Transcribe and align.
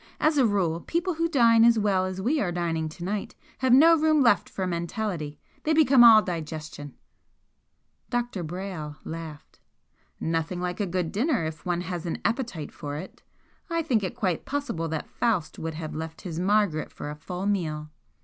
"As 0.19 0.39
a 0.39 0.47
rule 0.47 0.79
people 0.81 1.13
who 1.13 1.29
dine 1.29 1.63
as 1.63 1.77
well 1.77 2.07
as 2.07 2.19
we 2.19 2.41
are 2.41 2.51
dining 2.51 2.89
to 2.89 3.03
night 3.03 3.35
have 3.59 3.71
no 3.71 3.95
room 3.95 4.19
left 4.23 4.49
for 4.49 4.65
mentality 4.65 5.39
they 5.61 5.73
become 5.75 6.03
all 6.03 6.23
digestion!" 6.23 6.95
Dr. 8.09 8.43
Brayle 8.43 8.95
laughed. 9.05 9.59
"Nothing 10.19 10.59
like 10.59 10.79
a 10.79 10.87
good 10.87 11.11
dinner 11.11 11.45
if 11.45 11.67
one 11.67 11.81
has 11.81 12.07
an 12.07 12.17
appetite 12.25 12.71
for 12.71 12.95
it. 12.97 13.21
I 13.69 13.83
think 13.83 14.01
it 14.01 14.15
quite 14.15 14.43
possible 14.43 14.87
that 14.87 15.07
Faust 15.07 15.59
would 15.59 15.75
have 15.75 15.93
left 15.93 16.21
his 16.21 16.39
Margaret 16.39 16.91
for 16.91 17.11
a 17.11 17.15
full 17.15 17.45
meal!" 17.45 17.91